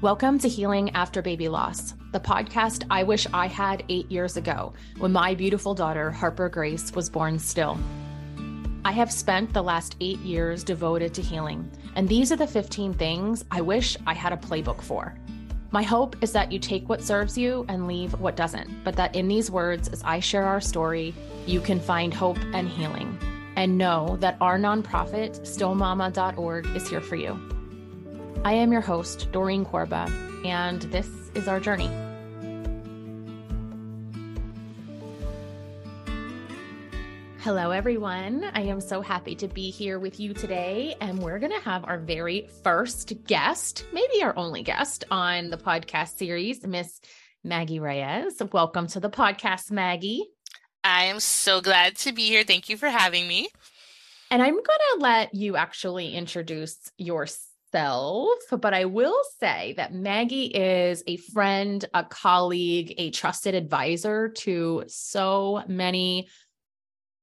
[0.00, 4.72] Welcome to Healing After Baby Loss, the podcast I wish I had eight years ago
[4.98, 7.76] when my beautiful daughter, Harper Grace, was born still.
[8.84, 12.94] I have spent the last eight years devoted to healing, and these are the 15
[12.94, 15.16] things I wish I had a playbook for.
[15.72, 19.16] My hope is that you take what serves you and leave what doesn't, but that
[19.16, 21.12] in these words, as I share our story,
[21.44, 23.18] you can find hope and healing.
[23.56, 27.57] And know that our nonprofit, stillmama.org, is here for you.
[28.44, 30.08] I am your host, Doreen Corba,
[30.44, 31.90] and this is our journey.
[37.40, 38.44] Hello, everyone.
[38.54, 40.94] I am so happy to be here with you today.
[41.00, 45.56] And we're going to have our very first guest, maybe our only guest on the
[45.58, 47.00] podcast series, Miss
[47.42, 48.40] Maggie Reyes.
[48.52, 50.24] Welcome to the podcast, Maggie.
[50.84, 52.44] I am so glad to be here.
[52.44, 53.48] Thank you for having me.
[54.30, 59.92] And I'm going to let you actually introduce yourself myself, but I will say that
[59.92, 66.28] Maggie is a friend, a colleague, a trusted advisor to so many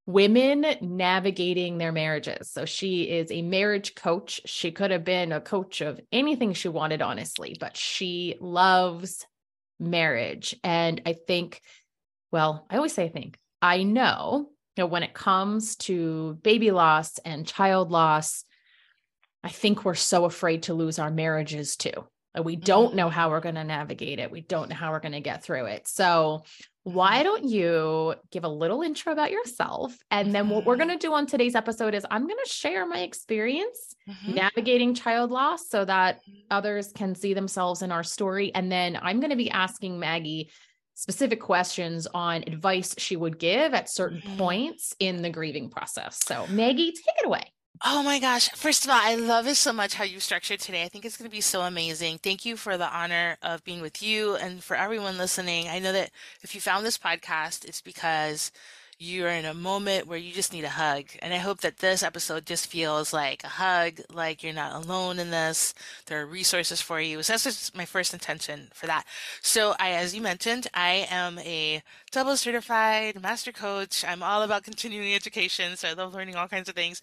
[0.08, 2.52] women navigating their marriages.
[2.52, 4.42] So she is a marriage coach.
[4.46, 9.26] She could have been a coach of anything she wanted, honestly, but she loves
[9.80, 10.56] marriage.
[10.64, 11.62] And I think,
[12.32, 16.70] well, I always say, I think, I know, you know, when it comes to baby
[16.70, 18.44] loss and child loss,
[19.46, 21.94] I think we're so afraid to lose our marriages too.
[22.44, 23.14] We don't know mm-hmm.
[23.14, 24.32] how we're going to navigate it.
[24.32, 25.88] We don't know how we're going to get through it.
[25.88, 26.44] So,
[26.84, 27.24] why mm-hmm.
[27.24, 29.96] don't you give a little intro about yourself?
[30.12, 32.86] And then what we're going to do on today's episode is I'm going to share
[32.86, 34.34] my experience mm-hmm.
[34.34, 36.20] navigating child loss so that
[36.52, 38.54] others can see themselves in our story.
[38.54, 40.52] And then I'm going to be asking Maggie
[40.96, 44.38] specific questions on advice she would give at certain mm-hmm.
[44.38, 46.20] points in the grieving process.
[46.24, 47.52] So, Maggie, take it away.
[47.84, 48.50] Oh my gosh.
[48.52, 50.84] First of all, I love it so much how you structured today.
[50.84, 52.20] I think it's going to be so amazing.
[52.20, 55.68] Thank you for the honor of being with you and for everyone listening.
[55.68, 58.52] I know that if you found this podcast, it's because
[58.98, 61.06] you're in a moment where you just need a hug.
[61.22, 65.20] And I hope that this episode just feels like a hug, like you're not alone
[65.20, 65.74] in this.
[66.06, 67.22] There are resources for you.
[67.22, 69.06] So that's just my first intention for that.
[69.42, 74.06] So I, as you mentioned, I am a double certified master coach.
[74.08, 75.76] I'm all about continuing education.
[75.76, 77.02] So I love learning all kinds of things.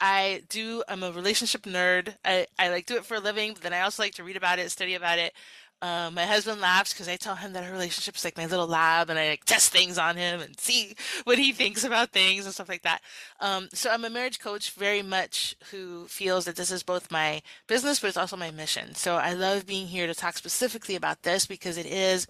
[0.00, 2.14] I do, I'm a relationship nerd.
[2.24, 4.36] I, I like do it for a living, but then I also like to read
[4.36, 5.34] about it, study about it.
[5.82, 8.66] Um, my husband laughs because I tell him that our relationship is like my little
[8.66, 12.46] lab, and I like test things on him and see what he thinks about things
[12.46, 13.02] and stuff like that.
[13.40, 17.42] Um, so I'm a marriage coach, very much who feels that this is both my
[17.66, 18.94] business, but it's also my mission.
[18.94, 22.26] So I love being here to talk specifically about this because it is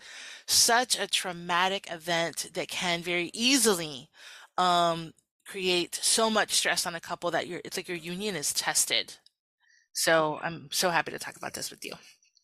[0.46, 4.08] such a traumatic event that can very easily
[4.58, 5.12] um,
[5.46, 9.14] create so much stress on a couple that your it's like your union is tested.
[9.92, 11.92] So I'm so happy to talk about this with you.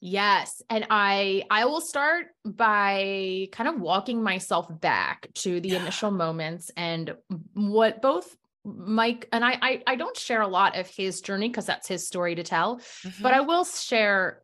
[0.01, 5.83] Yes, and I I will start by kind of walking myself back to the yeah.
[5.83, 7.15] initial moments and
[7.53, 8.35] what both
[8.65, 12.07] Mike and I I, I don't share a lot of his journey because that's his
[12.07, 13.23] story to tell, mm-hmm.
[13.23, 14.43] but I will share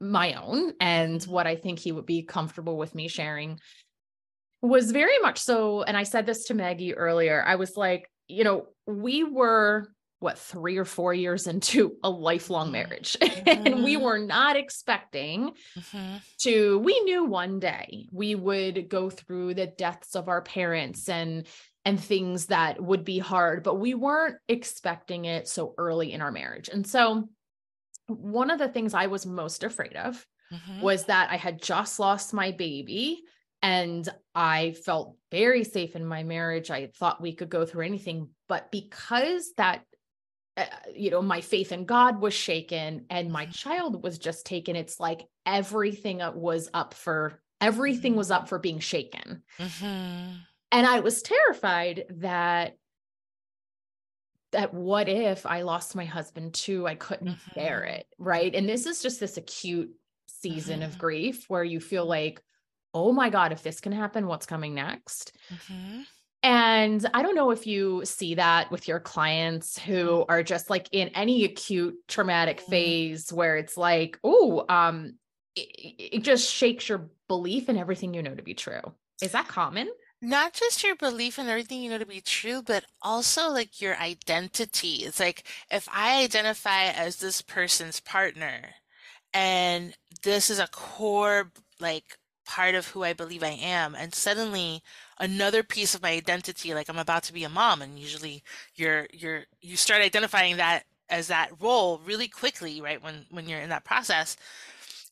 [0.00, 3.60] my own and what I think he would be comfortable with me sharing
[4.62, 7.42] was very much so and I said this to Maggie earlier.
[7.44, 12.66] I was like, you know, we were what three or four years into a lifelong
[12.66, 12.72] mm-hmm.
[12.72, 13.48] marriage mm-hmm.
[13.66, 14.04] and we mm-hmm.
[14.04, 16.16] were not expecting mm-hmm.
[16.38, 21.46] to we knew one day we would go through the deaths of our parents and
[21.84, 26.32] and things that would be hard but we weren't expecting it so early in our
[26.32, 27.28] marriage and so
[28.06, 30.80] one of the things i was most afraid of mm-hmm.
[30.80, 33.22] was that i had just lost my baby
[33.62, 36.70] and I felt very safe in my marriage.
[36.70, 38.28] I thought we could go through anything.
[38.48, 39.82] But because that
[40.56, 43.52] uh, you know my faith in god was shaken and my mm-hmm.
[43.52, 48.48] child was just taken it's like everything was up for everything was up mm-hmm.
[48.48, 50.32] for being shaken mm-hmm.
[50.72, 52.76] and i was terrified that
[54.52, 57.54] that what if i lost my husband too i couldn't mm-hmm.
[57.54, 59.90] bear it right and this is just this acute
[60.26, 61.00] season of mm-hmm.
[61.00, 62.42] grief where you feel like
[62.94, 66.00] oh my god if this can happen what's coming next mm-hmm.
[66.46, 70.30] And I don't know if you see that with your clients who mm-hmm.
[70.30, 72.70] are just like in any acute traumatic mm-hmm.
[72.70, 75.14] phase where it's like, oh, um,
[75.56, 78.80] it, it just shakes your belief in everything you know to be true.
[79.20, 79.90] Is that common?
[80.22, 83.96] Not just your belief in everything you know to be true, but also like your
[83.96, 85.02] identity.
[85.02, 88.76] It's like if I identify as this person's partner
[89.34, 91.50] and this is a core
[91.80, 92.16] like
[92.46, 93.94] part of who I believe I am.
[93.94, 94.82] And suddenly
[95.18, 97.82] another piece of my identity, like I'm about to be a mom.
[97.82, 98.42] And usually
[98.74, 103.02] you're, you're, you start identifying that as that role really quickly, right?
[103.02, 104.36] When, when you're in that process.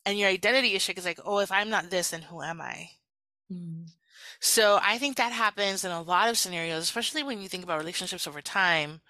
[0.07, 2.91] and your identity issue is like, oh, if I'm not this, then who am I?
[3.53, 3.87] Mm.
[4.41, 7.79] So I think that happens in a lot of scenarios, especially when you think about
[7.79, 9.01] relationships over time,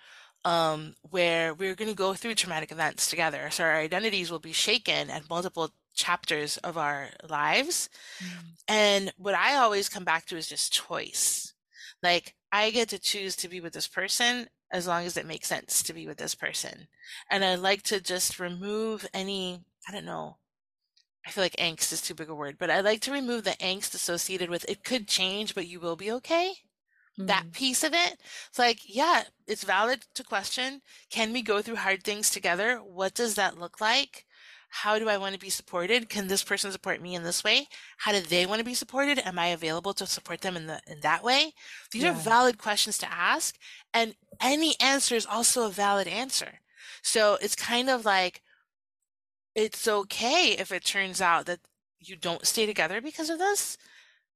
[0.44, 3.48] um, where we're going to go through traumatic events together.
[3.50, 7.88] So our identities will be shaken at multiple chapters of our lives.
[8.18, 8.44] Mm.
[8.68, 11.54] And what I always come back to is just choice.
[12.02, 15.48] Like I get to choose to be with this person as long as it makes
[15.48, 16.88] sense to be with this person.
[17.30, 20.38] And I like to just remove any, I don't know,
[21.26, 23.52] I feel like angst is too big a word, but I like to remove the
[23.52, 26.54] angst associated with it could change, but you will be okay.
[27.18, 27.26] Mm-hmm.
[27.26, 28.18] That piece of it.
[28.48, 32.78] It's like, yeah, it's valid to question can we go through hard things together?
[32.78, 34.23] What does that look like?
[34.82, 36.08] How do I want to be supported?
[36.08, 37.68] Can this person support me in this way?
[37.98, 39.20] How do they want to be supported?
[39.24, 41.52] Am I available to support them in the in that way?
[41.92, 42.10] These yeah.
[42.10, 43.56] are valid questions to ask,
[43.92, 46.58] and any answer is also a valid answer.
[47.02, 48.42] So it's kind of like
[49.54, 51.60] it's okay if it turns out that
[52.00, 53.78] you don't stay together because of this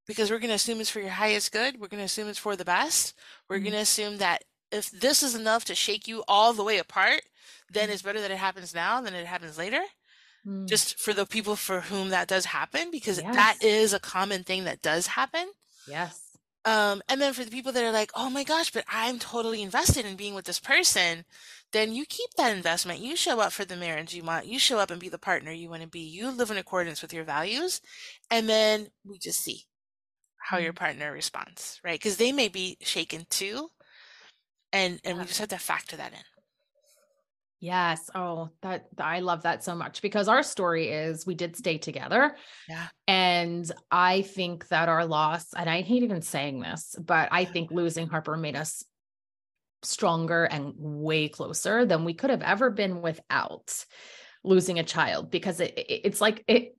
[0.06, 2.38] because we're going to assume it's for your highest good we're going to assume it's
[2.38, 3.12] for the best
[3.48, 3.64] we're mm-hmm.
[3.64, 7.22] going to assume that if this is enough to shake you all the way apart
[7.70, 7.92] then mm-hmm.
[7.92, 9.82] it's better that it happens now than it happens later
[10.46, 10.66] mm-hmm.
[10.66, 13.34] just for the people for whom that does happen because yes.
[13.34, 15.46] that is a common thing that does happen
[15.86, 16.24] yes
[16.64, 19.62] um, and then for the people that are like oh my gosh but i'm totally
[19.62, 21.24] invested in being with this person
[21.72, 23.00] then you keep that investment.
[23.00, 24.46] You show up for the marriage you want.
[24.46, 26.00] You show up and be the partner you want to be.
[26.00, 27.80] You live in accordance with your values.
[28.30, 29.64] And then we just see
[30.38, 30.84] how your mm-hmm.
[30.84, 31.98] partner responds, right?
[31.98, 33.68] Because they may be shaken too.
[34.72, 36.18] And and we just have to factor that in.
[37.60, 38.08] Yes.
[38.14, 42.36] Oh, that I love that so much because our story is we did stay together.
[42.68, 42.86] Yeah.
[43.08, 47.70] And I think that our loss, and I hate even saying this, but I think
[47.70, 48.84] losing Harper made us
[49.82, 53.84] stronger and way closer than we could have ever been without
[54.44, 56.76] losing a child because it, it, it's like it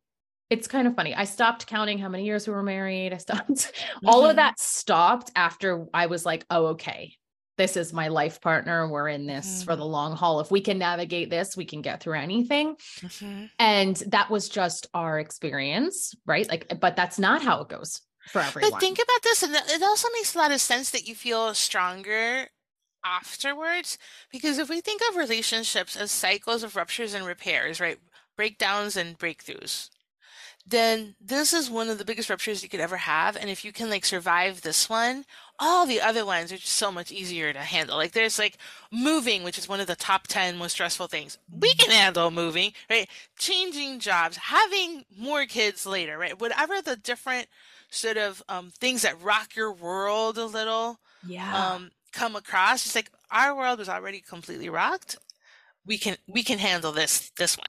[0.50, 1.14] it's kind of funny.
[1.14, 3.14] I stopped counting how many years we were married.
[3.14, 4.08] I stopped mm-hmm.
[4.08, 4.38] all of mm-hmm.
[4.38, 7.16] that stopped after I was like, oh, okay.
[7.60, 8.88] This is my life partner.
[8.88, 9.66] We're in this mm-hmm.
[9.66, 10.40] for the long haul.
[10.40, 12.78] If we can navigate this, we can get through anything.
[13.02, 13.48] Mm-hmm.
[13.60, 16.48] And that was just our experience, right?
[16.48, 18.72] Like, but that's not how it goes for everyone.
[18.72, 21.54] But think about this, and it also makes a lot of sense that you feel
[21.54, 22.48] stronger
[23.04, 23.98] afterwards
[24.32, 27.98] because if we think of relationships as cycles of ruptures and repairs right
[28.36, 29.90] breakdowns and breakthroughs
[30.70, 33.72] then this is one of the biggest ruptures you could ever have and if you
[33.72, 35.26] can like survive this one
[35.60, 38.58] all the other ones are just so much easier to handle like there's like
[38.92, 42.72] moving which is one of the top 10 most stressful things we can handle moving
[42.90, 47.48] right changing jobs having more kids later right whatever the different
[47.92, 52.86] sort of um, things that rock your world a little yeah um, come across.
[52.86, 55.18] It's like our world was already completely rocked.
[55.86, 57.68] We can we can handle this this one.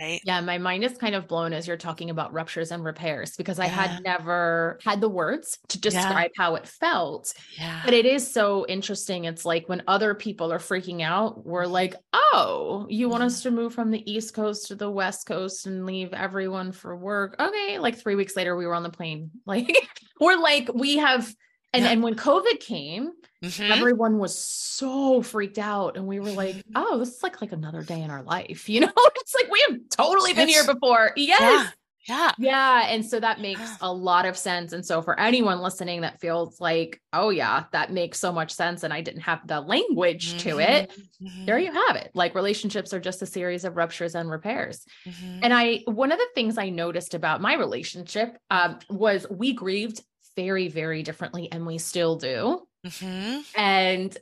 [0.00, 0.20] Right.
[0.24, 3.58] Yeah, my mind is kind of blown as you're talking about ruptures and repairs because
[3.58, 6.42] I had never had the words to describe yeah.
[6.42, 7.32] how it felt.
[7.56, 7.80] Yeah.
[7.84, 9.24] But it is so interesting.
[9.24, 13.56] It's like when other people are freaking out, we're like, oh, you want us mm-hmm.
[13.56, 17.36] to move from the East Coast to the West Coast and leave everyone for work?
[17.38, 17.78] Okay.
[17.78, 19.30] Like three weeks later, we were on the plane.
[19.46, 19.76] Like,
[20.20, 21.32] we're like, we have
[21.74, 21.90] and yeah.
[21.90, 23.10] and when COVID came,
[23.42, 23.72] mm-hmm.
[23.72, 24.38] everyone was
[24.76, 26.72] so freaked out, and we were like, mm-hmm.
[26.74, 29.64] "Oh, this is like like another day in our life." You know, it's like we
[29.68, 31.12] have totally been here before.
[31.16, 31.40] Yes.
[31.40, 31.70] Yeah.
[32.06, 32.32] Yeah.
[32.38, 32.86] Yeah.
[32.88, 34.72] And so that makes a lot of sense.
[34.72, 38.82] And so for anyone listening that feels like, oh, yeah, that makes so much sense.
[38.82, 40.50] And I didn't have the language mm-hmm.
[40.50, 40.90] to it,
[41.22, 41.46] mm-hmm.
[41.46, 42.10] there you have it.
[42.14, 44.84] Like relationships are just a series of ruptures and repairs.
[45.06, 45.40] Mm-hmm.
[45.44, 50.02] And I, one of the things I noticed about my relationship um, was we grieved
[50.36, 52.66] very, very differently, and we still do.
[52.86, 53.40] Mm-hmm.
[53.56, 54.16] And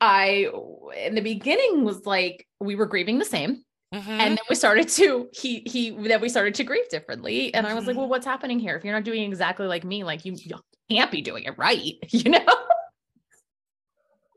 [0.00, 0.48] I,
[0.96, 3.64] in the beginning, was like, we were grieving the same.
[3.92, 4.10] Mm-hmm.
[4.10, 7.66] And then we started to he he then we started to grieve differently and.
[7.66, 8.10] I was like well mm-hmm.
[8.10, 10.58] what's happening here if you're not doing exactly like me like you, you
[10.90, 12.46] can't be doing it right you know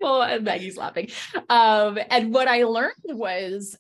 [0.02, 1.10] well and Maggie's laughing
[1.48, 3.78] um and what I learned was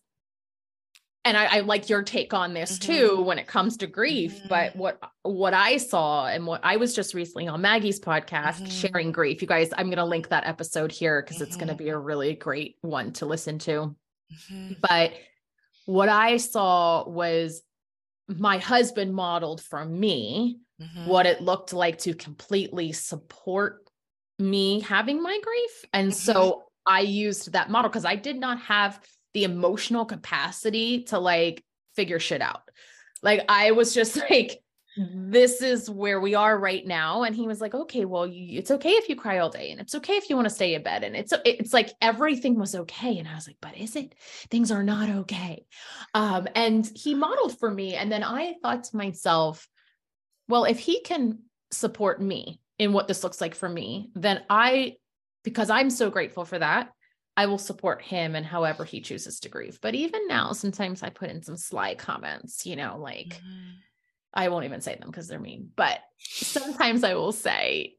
[1.25, 2.94] and I, I, like your take on this mm-hmm.
[2.94, 4.48] too when it comes to grief mm-hmm.
[4.48, 8.65] but what what i saw and what i was just recently on maggie's podcast mm-hmm.
[8.67, 11.75] sharing grief you guys i'm going to link that episode here because it's going to
[11.75, 13.96] be a really great one to listen to
[14.51, 14.74] mm-hmm.
[14.88, 15.12] but
[15.86, 17.63] what i saw was
[18.27, 21.08] my husband modeled for me mm-hmm.
[21.08, 23.82] what it looked like to completely support
[24.38, 26.60] me having my grief and so mm-hmm.
[26.88, 29.00] i used that model because i did not have
[29.36, 31.63] the emotional capacity to like
[31.94, 32.62] figure shit out.
[33.22, 34.62] Like I was just like,
[34.98, 37.24] this is where we are right now.
[37.24, 39.82] And he was like okay well you, it's okay if you cry all day and
[39.82, 42.75] it's okay if you want to stay in bed and it's it's like everything was
[42.75, 43.18] okay.
[43.18, 44.15] And i was like but is it?
[44.50, 45.65] Things are not okay.
[46.13, 49.68] Um and he modeled for me and then i thought to myself
[50.48, 51.39] well if he can
[51.72, 54.96] support me in what this looks like for me then i
[55.44, 56.92] because i'm so grateful for that
[57.38, 59.80] I will support him and however he chooses to grieve.
[59.82, 63.75] But even now, sometimes I put in some sly comments, you know, like, mm-hmm
[64.36, 67.96] I won't even say them because they're mean, but sometimes I will say,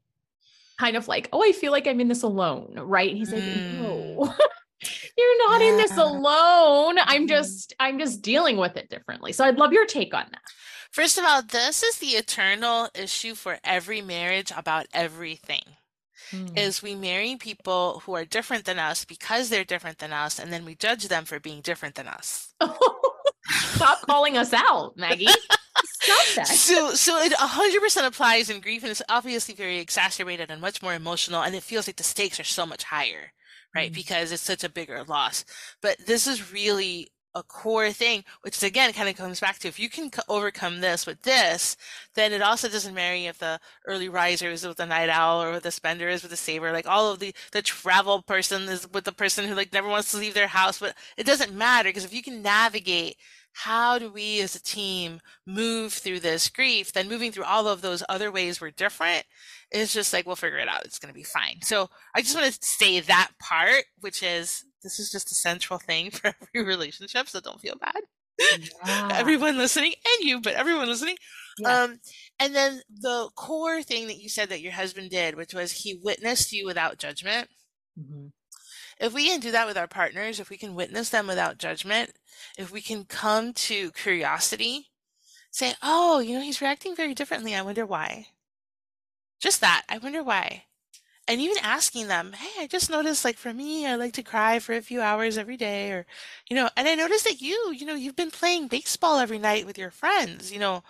[0.79, 3.09] kind of like, oh, I feel like I'm in this alone, right?
[3.09, 4.37] And he's like, no, mm.
[5.17, 5.69] you're not yeah.
[5.69, 6.99] in this alone.
[6.99, 7.27] I'm mm-hmm.
[7.27, 9.33] just, I'm just dealing with it differently.
[9.33, 10.41] So I'd love your take on that.
[10.91, 15.63] First of all, this is the eternal issue for every marriage about everything.
[16.31, 16.57] Mm.
[16.57, 20.51] Is we marry people who are different than us because they're different than us, and
[20.51, 22.53] then we judge them for being different than us.
[23.47, 25.27] Stop calling us out, Maggie.
[25.27, 26.47] Stop that.
[26.47, 30.93] So, so it 100% applies in grief, and it's obviously very exacerbated and much more
[30.93, 33.31] emotional, and it feels like the stakes are so much higher,
[33.75, 33.91] right?
[33.91, 33.95] Mm.
[33.95, 35.45] Because it's such a bigger loss.
[35.81, 39.79] But this is really a core thing, which again kind of comes back to if
[39.79, 41.77] you can overcome this with this,
[42.15, 45.59] then it also doesn't matter if the early riser is with the night owl or
[45.59, 46.71] the spender is with the saver.
[46.71, 50.11] Like all of the the travel person is with the person who like never wants
[50.11, 53.17] to leave their house, but it doesn't matter because if you can navigate
[53.53, 57.81] how do we as a team move through this grief, then moving through all of
[57.81, 59.25] those other ways we're different
[59.71, 60.85] is just like, we'll figure it out.
[60.85, 61.61] It's going to be fine.
[61.63, 65.79] So I just want to say that part, which is this is just a central
[65.79, 67.27] thing for every relationship.
[67.29, 68.01] So don't feel bad.
[68.85, 69.09] Yeah.
[69.13, 71.15] everyone listening and you, but everyone listening.
[71.57, 71.85] Yeah.
[71.85, 71.99] Um,
[72.39, 75.99] and then the core thing that you said that your husband did, which was he
[76.03, 77.49] witnessed you without judgment.
[77.99, 78.27] Mm-hmm
[78.99, 82.11] if we can do that with our partners, if we can witness them without judgment,
[82.57, 84.87] if we can come to curiosity,
[85.51, 87.53] say, oh, you know, he's reacting very differently.
[87.55, 88.27] I wonder why.
[89.39, 89.83] Just that.
[89.87, 90.63] I wonder why.
[91.27, 94.59] And even asking them, hey, I just noticed, like, for me, I like to cry
[94.59, 96.05] for a few hours every day, or,
[96.49, 99.65] you know, and I noticed that you, you know, you've been playing baseball every night
[99.65, 100.83] with your friends, you know,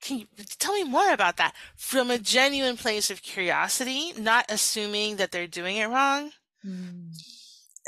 [0.00, 0.26] can you
[0.58, 5.46] tell me more about that from a genuine place of curiosity, not assuming that they're
[5.46, 6.30] doing it wrong?
[6.64, 7.10] Mm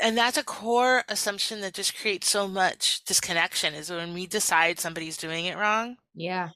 [0.01, 4.79] and that's a core assumption that just creates so much disconnection is when we decide
[4.79, 5.97] somebody's doing it wrong.
[6.13, 6.49] Yeah.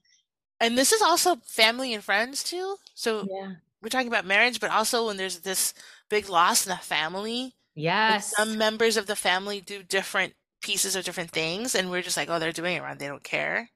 [0.60, 2.76] And this is also family and friends too.
[2.96, 3.54] So yeah.
[3.82, 5.74] We're talking about marriage, but also when there's this
[6.10, 7.56] big loss in the family.
[7.76, 8.34] Yes.
[8.36, 12.30] Some members of the family do different pieces of different things, and we're just like,
[12.30, 12.98] oh, they're doing it wrong.
[12.98, 13.70] They don't care.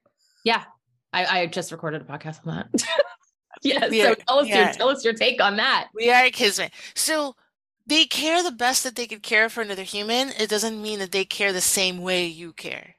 [0.44, 0.64] Yeah.
[1.12, 2.84] I, I just recorded a podcast on that.
[3.62, 3.90] yes.
[3.90, 4.64] so tell us yeah.
[4.64, 5.88] your tell us your take on that.
[5.94, 6.72] We are a kismet.
[6.94, 7.36] So
[7.86, 10.30] they care the best that they could care for another human.
[10.38, 12.96] It doesn't mean that they care the same way you care.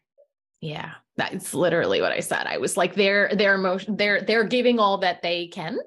[0.62, 2.46] Yeah, that's literally what I said.
[2.48, 5.80] I was like, they're their emotion, they're they're giving all that they can.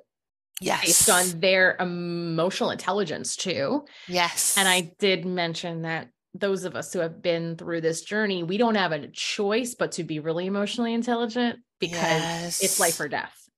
[0.60, 0.86] Yes.
[0.86, 3.84] Based on their emotional intelligence too.
[4.08, 4.56] Yes.
[4.56, 8.56] And I did mention that those of us who have been through this journey, we
[8.56, 12.62] don't have a choice but to be really emotionally intelligent because yes.
[12.62, 13.48] it's life or death.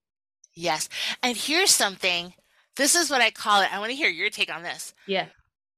[0.54, 0.88] Yes.
[1.22, 2.34] And here's something
[2.76, 3.72] this is what I call it.
[3.72, 4.94] I want to hear your take on this.
[5.06, 5.26] Yeah.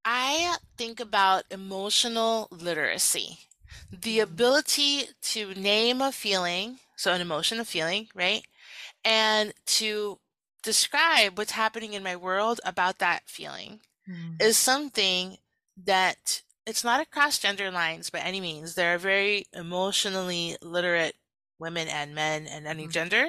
[0.05, 3.39] I think about emotional literacy,
[3.91, 8.43] the ability to name a feeling, so an emotion, a feeling, right?
[9.05, 10.19] And to
[10.63, 14.41] describe what's happening in my world about that feeling mm.
[14.41, 15.37] is something
[15.85, 18.75] that it's not across gender lines by any means.
[18.75, 21.15] There are very emotionally literate
[21.59, 22.91] women and men and any mm.
[22.91, 23.27] gender,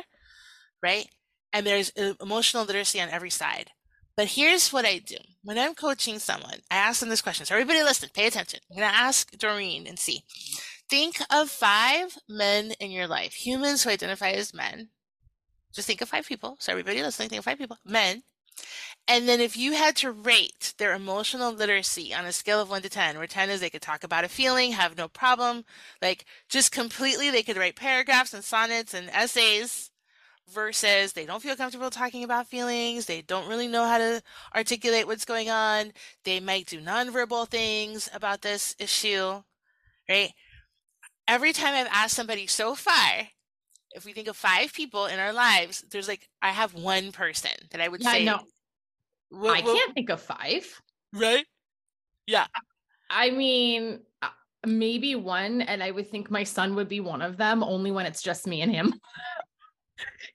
[0.84, 1.08] right?
[1.54, 1.90] and there's
[2.22, 3.72] emotional literacy on every side.
[4.16, 7.46] But here's what I do when I'm coaching someone, I ask them this question.
[7.46, 8.60] So, everybody listen, pay attention.
[8.70, 10.24] I'm going to ask Doreen and see.
[10.90, 14.90] Think of five men in your life, humans who identify as men.
[15.74, 16.58] Just think of five people.
[16.60, 18.24] So, everybody listening, think of five people, men.
[19.08, 22.82] And then, if you had to rate their emotional literacy on a scale of one
[22.82, 25.63] to 10, where 10 is they could talk about a feeling, have no problem,
[26.01, 29.92] like just completely, they could write paragraphs and sonnets and essays
[30.51, 33.06] versus they don't feel comfortable talking about feelings.
[33.06, 34.22] They don't really know how to
[34.56, 35.94] articulate what's going on.
[36.24, 39.42] They might do nonverbal things about this issue,
[40.10, 40.32] right?
[41.28, 43.30] Every time I've asked somebody so far,
[43.95, 47.51] if we think of five people in our lives, there's like, I have one person
[47.71, 48.25] that I would yeah, say.
[48.25, 48.39] No,
[49.31, 50.81] well, I can't think of five.
[51.13, 51.45] Right?
[52.27, 52.48] Yeah.
[53.10, 54.29] I mean, uh,
[54.65, 58.05] maybe one, and I would think my son would be one of them only when
[58.05, 58.93] it's just me and him.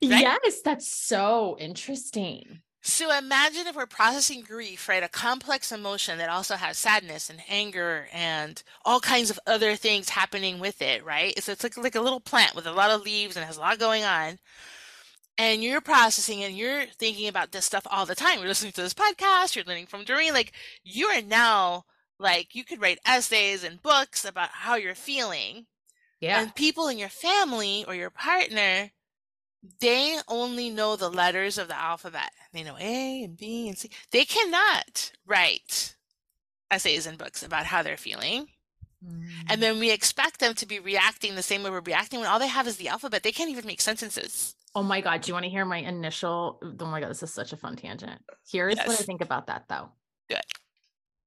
[0.01, 0.21] Right?
[0.21, 2.61] Yes, that's so interesting.
[2.89, 5.03] So imagine if we're processing grief, right?
[5.03, 10.09] A complex emotion that also has sadness and anger and all kinds of other things
[10.09, 11.37] happening with it, right?
[11.43, 13.59] So it's like, like a little plant with a lot of leaves and has a
[13.61, 14.39] lot going on.
[15.37, 18.39] and you're processing and you're thinking about this stuff all the time.
[18.39, 20.33] You're listening to this podcast, you're learning from Doreen.
[20.33, 20.53] Like
[20.83, 21.85] you are now
[22.19, 25.67] like you could write essays and books about how you're feeling.
[26.19, 26.41] Yeah.
[26.41, 28.91] And people in your family or your partner,
[29.79, 32.31] they only know the letters of the alphabet.
[32.53, 33.89] They know A and B and C.
[34.11, 35.95] They cannot write
[36.71, 38.47] essays and books about how they're feeling.
[39.05, 39.27] Mm.
[39.49, 42.39] And then we expect them to be reacting the same way we're reacting when all
[42.39, 43.23] they have is the alphabet.
[43.23, 44.55] They can't even make sentences.
[44.75, 45.21] Oh my God.
[45.21, 46.59] Do you want to hear my initial?
[46.79, 48.21] Oh my God, this is such a fun tangent.
[48.49, 48.87] Here's yes.
[48.87, 49.89] what I think about that though.
[50.29, 50.41] Good.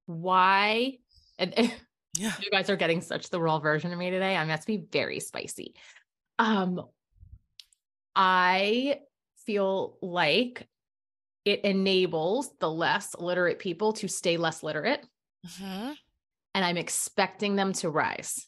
[0.06, 0.98] Why?
[1.38, 1.54] And,
[2.16, 2.32] yeah.
[2.40, 4.36] you guys are getting such the raw version of me today.
[4.36, 5.74] I must be very spicy.
[6.38, 6.80] Um,
[8.14, 9.00] I
[9.46, 10.66] feel like
[11.44, 15.04] it enables the less literate people to stay less literate.
[15.46, 15.92] Mm-hmm.
[16.54, 18.46] And I'm expecting them to rise.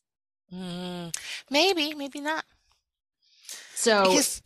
[0.52, 1.16] Mm,
[1.50, 2.45] maybe, maybe not.
[3.75, 4.42] So, because,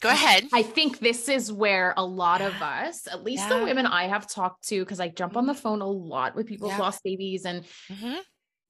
[0.00, 0.46] go ahead.
[0.52, 3.58] I think this is where a lot of us, at least yeah.
[3.58, 5.62] the women I have talked to, because I jump on the mm-hmm.
[5.62, 6.76] phone a lot with people yeah.
[6.76, 8.16] who lost babies, and mm-hmm.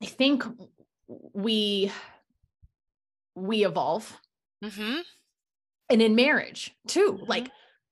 [0.02, 0.44] I think
[1.08, 1.90] we
[3.34, 4.20] we evolve.
[4.62, 5.00] Mm-hmm.
[5.90, 7.24] And in marriage too, mm-hmm.
[7.30, 7.50] like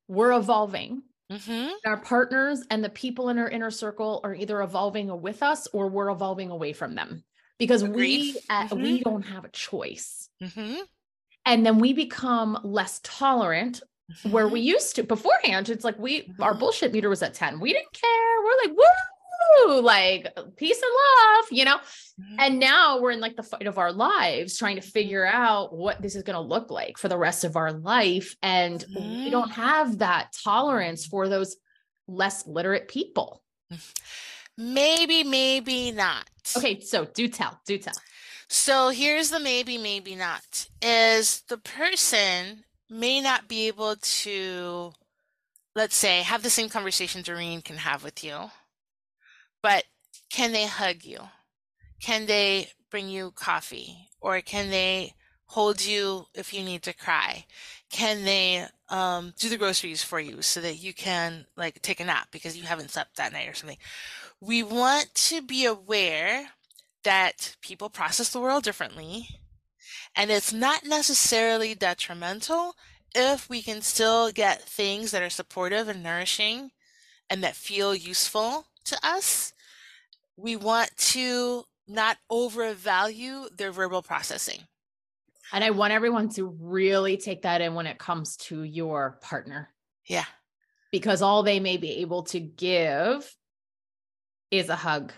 [0.08, 1.70] we're evolving Mm-hmm.
[1.86, 5.88] Our partners and the people in our inner circle are either evolving with us or
[5.88, 7.24] we're evolving away from them
[7.58, 8.34] because Agreed.
[8.34, 8.82] we uh, mm-hmm.
[8.82, 10.28] we don't have a choice.
[10.42, 10.82] Mm-hmm.
[11.46, 13.82] And then we become less tolerant
[14.30, 14.68] where we mm-hmm.
[14.68, 15.70] used to beforehand.
[15.70, 16.60] It's like we our mm-hmm.
[16.60, 17.60] bullshit meter was at 10.
[17.60, 18.42] We didn't care.
[18.44, 18.84] We're like, woo,
[19.80, 21.76] like peace and love, you know?
[21.76, 22.36] Mm-hmm.
[22.38, 26.00] And now we're in like the fight of our lives trying to figure out what
[26.00, 28.36] this is going to look like for the rest of our life.
[28.42, 29.24] And mm-hmm.
[29.24, 31.56] we don't have that tolerance for those
[32.08, 33.42] less literate people.
[34.58, 36.28] Maybe, maybe not.
[36.54, 37.94] Okay, so do tell, do tell.
[38.48, 44.92] So here's the maybe, maybe not is the person may not be able to,
[45.74, 48.50] let's say, have the same conversation Doreen can have with you
[49.62, 49.84] but
[50.30, 51.18] can they hug you?
[52.00, 54.08] Can they bring you coffee?
[54.20, 55.14] Or can they
[55.46, 57.44] hold you if you need to cry?
[57.90, 62.04] Can they um, do the groceries for you so that you can like take a
[62.04, 63.78] nap because you haven't slept that night or something?
[64.40, 66.48] We want to be aware
[67.04, 69.28] that people process the world differently
[70.14, 72.74] and it's not necessarily detrimental
[73.14, 76.70] if we can still get things that are supportive and nourishing
[77.28, 79.51] and that feel useful to us,
[80.42, 84.58] we want to not overvalue their verbal processing.
[85.52, 89.68] And I want everyone to really take that in when it comes to your partner.
[90.08, 90.24] Yeah.
[90.90, 93.30] Because all they may be able to give
[94.50, 95.12] is a hug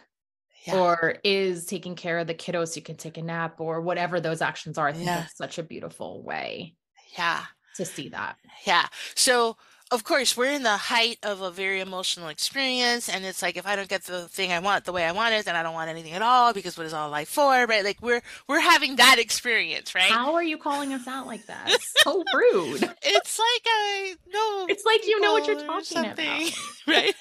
[0.66, 0.78] yeah.
[0.78, 4.20] or is taking care of the kiddos so you can take a nap or whatever
[4.20, 4.88] those actions are.
[4.88, 5.20] I think yeah.
[5.20, 6.74] that's such a beautiful way.
[7.16, 7.42] Yeah.
[7.76, 8.36] To see that.
[8.66, 8.86] Yeah.
[9.14, 9.56] So
[9.94, 13.66] of course, we're in the height of a very emotional experience, and it's like if
[13.66, 15.74] I don't get the thing I want the way I want it, then I don't
[15.74, 17.84] want anything at all because what is all life for, right?
[17.84, 20.10] Like we're we're having that experience, right?
[20.10, 21.70] How are you calling us out like that?
[21.80, 22.82] so rude.
[23.02, 24.66] it's like I know.
[24.68, 26.52] It's like you know what you're talking about,
[26.88, 27.14] right?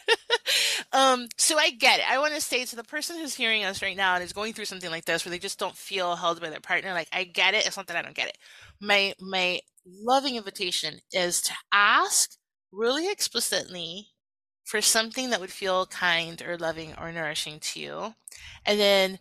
[0.93, 2.11] um, so I get it.
[2.11, 4.53] I want to say to the person who's hearing us right now and is going
[4.53, 7.23] through something like this, where they just don't feel held by their partner, like I
[7.23, 7.67] get it.
[7.67, 8.37] It's not that I don't get it.
[8.81, 12.31] My my loving invitation is to ask
[12.73, 14.07] really explicitly
[14.63, 18.15] for something that would feel kind or loving or nourishing to you.
[18.65, 19.19] And then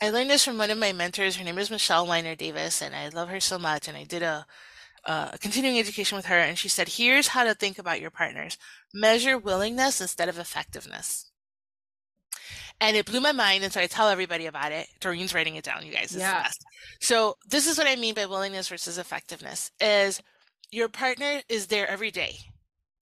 [0.00, 1.36] I learned this from one of my mentors.
[1.36, 3.88] Her name is Michele Weiner-Davis, and I love her so much.
[3.88, 4.46] And I did a,
[5.06, 8.10] uh, a continuing education with her, and she said, Here's how to think about your
[8.10, 8.58] partners
[8.92, 11.30] measure willingness instead of effectiveness.
[12.80, 13.64] And it blew my mind.
[13.64, 14.88] And so I tell everybody about it.
[15.00, 16.14] Doreen's writing it down, you guys.
[16.14, 16.48] Yeah.
[17.00, 20.20] So this is what I mean by willingness versus effectiveness is
[20.70, 22.36] your partner is there every day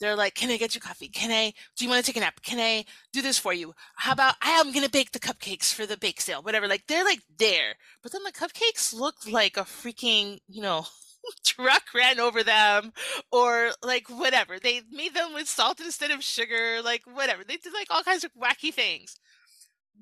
[0.02, 1.08] they're like, can I get you coffee?
[1.08, 2.42] Can I, do you want to take a nap?
[2.42, 3.74] Can I do this for you?
[3.94, 6.66] How about I am going to bake the cupcakes for the bake sale, whatever.
[6.66, 10.86] Like they're like there, but then the cupcakes look like a freaking, you know,
[11.44, 12.92] truck ran over them
[13.30, 14.58] or like whatever.
[14.58, 17.44] They made them with salt instead of sugar, like whatever.
[17.44, 19.16] They did like all kinds of wacky things.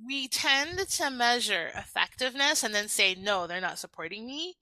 [0.06, 4.56] We tend to measure effectiveness and then say, no, they're not supporting me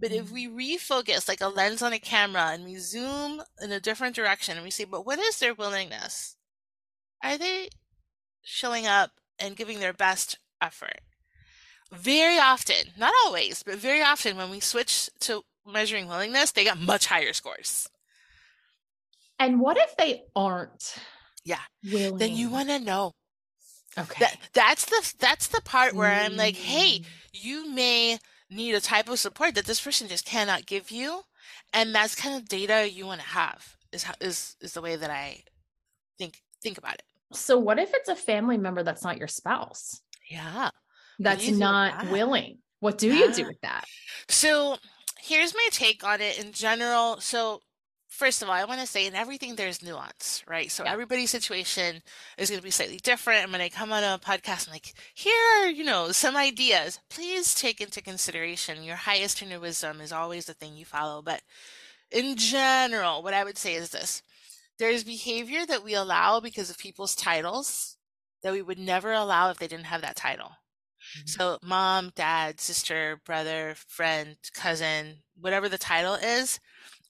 [0.00, 0.54] but if mm-hmm.
[0.54, 4.56] we refocus like a lens on a camera and we zoom in a different direction
[4.56, 6.36] and we say, but what is their willingness?
[7.22, 7.68] Are they
[8.42, 11.00] showing up and giving their best effort?
[11.92, 16.78] Very often, not always, but very often when we switch to measuring willingness, they got
[16.78, 17.88] much higher scores.
[19.38, 20.96] And what if they aren't?
[21.44, 21.60] Yeah.
[21.84, 22.18] Willing?
[22.18, 23.12] Then you want to know.
[23.96, 24.20] Okay.
[24.20, 26.12] That, that's the that's the part where.
[26.12, 27.04] I'm like, hey, mm.
[27.32, 28.18] you may
[28.50, 31.22] need a type of support that this person just cannot give you.
[31.72, 34.96] and that's kind of data you want to have is how, is is the way
[34.96, 35.42] that I
[36.18, 37.02] think think about it.
[37.32, 40.00] So what if it's a family member that's not your spouse?
[40.30, 40.70] Yeah.
[41.18, 42.12] That's not that?
[42.12, 42.58] willing.
[42.80, 43.26] What do yeah.
[43.26, 43.84] you do with that?
[44.28, 44.76] So
[45.20, 47.20] here's my take on it in general.
[47.20, 47.60] So
[48.18, 50.70] first of all, I want to say in everything there's nuance, right?
[50.70, 50.92] So yeah.
[50.92, 52.02] everybody's situation
[52.36, 53.44] is going to be slightly different.
[53.44, 56.98] And when I come on a podcast, I'm like, here are, you know, some ideas.
[57.08, 61.22] Please take into consideration your highest inner wisdom is always the thing you follow.
[61.22, 61.42] But
[62.10, 64.22] in general, what I would say is this
[64.80, 67.96] there's behavior that we allow because of people's titles
[68.42, 70.50] that we would never allow if they didn't have that title.
[71.16, 71.26] Mm-hmm.
[71.26, 76.60] So, mom, dad, sister, brother, friend, cousin, whatever the title is,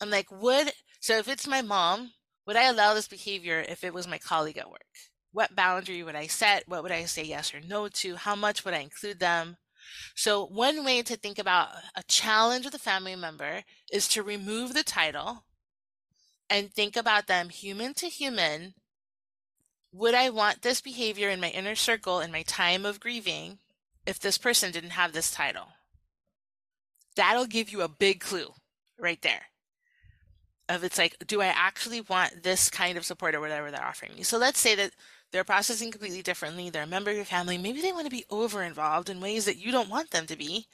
[0.01, 2.13] I'm like, would, so if it's my mom,
[2.47, 4.83] would I allow this behavior if it was my colleague at work?
[5.33, 6.67] What boundary would I set?
[6.67, 8.17] What would I say yes or no to?
[8.17, 9.57] How much would I include them?
[10.15, 14.75] So, one way to think about a challenge with a family member is to remove
[14.75, 15.45] the title
[16.51, 18.75] and think about them human to human.
[19.93, 23.59] Would I want this behavior in my inner circle in my time of grieving
[24.07, 25.69] if this person didn't have this title?
[27.17, 28.53] That'll give you a big clue
[28.99, 29.47] right there.
[30.69, 34.15] Of it's like, do I actually want this kind of support or whatever they're offering
[34.15, 34.23] me?
[34.23, 34.93] So let's say that
[35.31, 36.71] they're processing completely differently.
[36.71, 37.59] They're a member of your family.
[37.59, 40.37] Maybe they want to be over involved in ways that you don't want them to
[40.37, 40.67] be.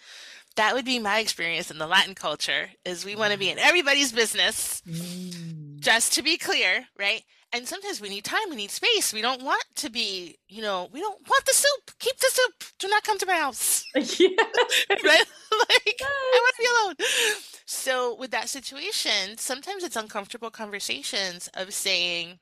[0.57, 3.59] That would be my experience in the Latin culture is we want to be in
[3.59, 4.83] everybody's business.
[4.89, 5.81] Mm.
[5.81, 7.23] Just to be clear, right?
[7.53, 9.13] And sometimes we need time, we need space.
[9.13, 11.93] We don't want to be, you know, we don't want the soup.
[12.01, 12.65] Keep the soup.
[12.81, 13.85] Do not come to my house.
[13.95, 14.29] Yeah.
[15.05, 15.25] right?
[15.57, 16.03] Like yes.
[16.03, 16.69] I want to be
[17.07, 17.37] alone.
[17.65, 22.41] So with that situation, sometimes it's uncomfortable conversations of saying,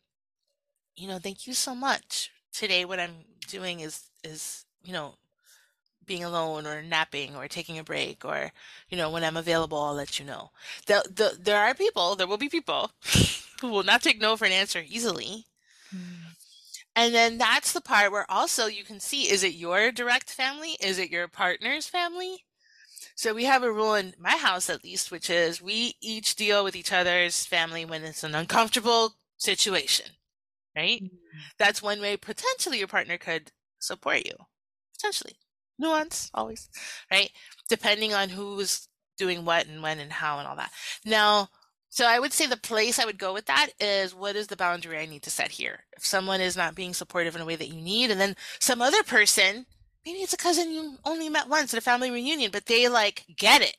[0.96, 2.30] you know, thank you so much.
[2.54, 3.16] Today what I'm
[3.48, 5.16] doing is is, you know,
[6.06, 8.52] being alone or napping or taking a break or,
[8.88, 10.50] you know, when I'm available, I'll let you know.
[10.86, 12.90] The, the, there are people, there will be people
[13.60, 15.46] who will not take no for an answer easily.
[15.94, 16.34] Mm.
[16.94, 20.76] And then that's the part where also you can see is it your direct family?
[20.80, 22.44] Is it your partner's family?
[23.14, 26.64] So we have a rule in my house, at least, which is we each deal
[26.64, 30.06] with each other's family when it's an uncomfortable situation
[30.76, 31.02] right?
[31.02, 31.38] Mm-hmm.
[31.58, 34.34] That's one way potentially your partner could support you.
[34.94, 35.34] Potentially.
[35.82, 36.68] Nuance, always,
[37.10, 37.30] right?
[37.68, 40.72] Depending on who's doing what and when and how and all that.
[41.04, 41.48] Now,
[41.90, 44.56] so I would say the place I would go with that is what is the
[44.56, 45.84] boundary I need to set here?
[45.94, 48.80] If someone is not being supportive in a way that you need, and then some
[48.80, 49.66] other person,
[50.06, 53.26] maybe it's a cousin you only met once at a family reunion, but they like
[53.36, 53.76] get it.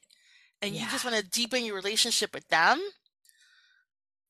[0.62, 0.84] And yeah.
[0.84, 2.80] you just want to deepen your relationship with them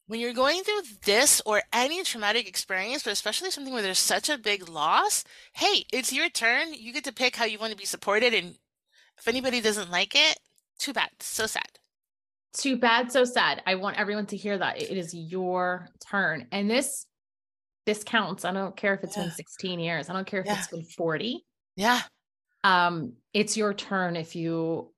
[0.07, 4.29] when you're going through this or any traumatic experience, but especially something where there's such
[4.29, 6.73] a big loss, hey, it's your turn.
[6.73, 8.33] You get to pick how you want to be supported.
[8.33, 8.57] And
[9.17, 10.37] if anybody doesn't like it,
[10.79, 11.09] too bad.
[11.19, 11.67] So sad.
[12.53, 13.63] Too bad, so sad.
[13.65, 14.81] I want everyone to hear that.
[14.81, 16.47] It is your turn.
[16.51, 17.05] And this
[17.85, 18.45] this counts.
[18.45, 19.23] I don't care if it's yeah.
[19.23, 20.09] been 16 years.
[20.09, 20.57] I don't care if yeah.
[20.57, 21.43] it's been 40.
[21.75, 22.01] Yeah.
[22.63, 24.93] Um, it's your turn if you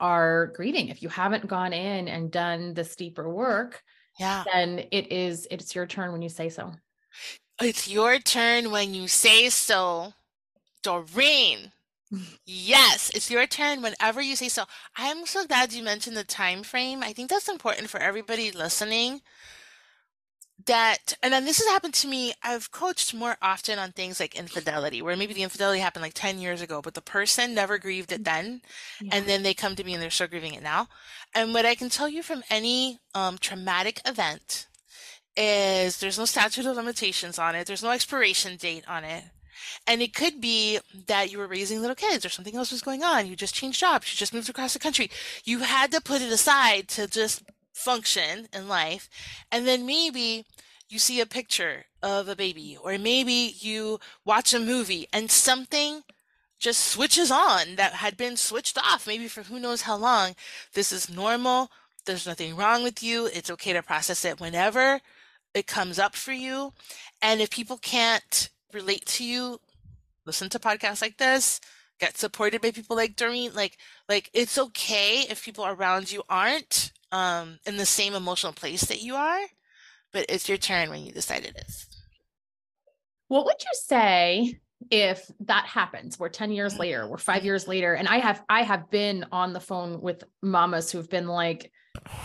[0.00, 3.80] are grieving, if you haven't gone in and done this deeper work
[4.20, 4.44] yeah.
[4.52, 6.72] then it is it's your turn when you say so.
[7.60, 10.12] It's your turn when you say so,
[10.82, 11.72] Doreen.
[12.46, 14.64] yes, it's your turn whenever you say so.
[14.96, 17.02] I'm so glad you mentioned the time frame.
[17.02, 19.22] I think that's important for everybody listening
[20.66, 24.34] that and then this has happened to me i've coached more often on things like
[24.34, 28.12] infidelity where maybe the infidelity happened like 10 years ago but the person never grieved
[28.12, 28.60] it then
[29.00, 29.10] yeah.
[29.14, 30.88] and then they come to me and they're still grieving it now
[31.34, 34.66] and what i can tell you from any um, traumatic event
[35.36, 39.24] is there's no statute of limitations on it there's no expiration date on it
[39.86, 43.02] and it could be that you were raising little kids or something else was going
[43.02, 45.10] on you just changed jobs you just moved across the country
[45.44, 47.42] you had to put it aside to just
[47.80, 49.08] function in life.
[49.50, 50.44] And then maybe
[50.88, 56.02] you see a picture of a baby, or maybe you watch a movie and something
[56.58, 60.34] just switches on that had been switched off, maybe for who knows how long.
[60.74, 61.70] This is normal.
[62.04, 63.26] There's nothing wrong with you.
[63.26, 65.00] It's okay to process it whenever
[65.54, 66.72] it comes up for you.
[67.22, 69.60] And if people can't relate to you,
[70.26, 71.60] listen to podcasts like this,
[71.98, 73.52] get supported by people like Doreen.
[73.54, 78.82] Like, like it's okay if people around you aren't um, in the same emotional place
[78.86, 79.40] that you are,
[80.12, 81.86] but it's your turn when you decide it is.
[83.28, 86.18] What would you say if that happens?
[86.18, 89.52] We're 10 years later, we're five years later, and I have I have been on
[89.52, 91.70] the phone with mamas who've been like,